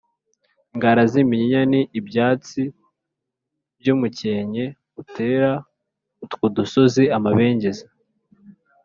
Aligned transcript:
ingara 0.73 1.01
z’iminyinya 1.11 1.61
n’ibyatsi 1.71 2.61
by’umukenke 3.79 4.65
utera 5.01 5.51
utwo 6.23 6.45
dusozi 6.55 7.03
amabengeza 7.17 7.85